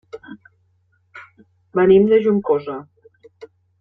Venim 1.81 2.09
de 2.13 2.19
Juncosa. 2.25 2.79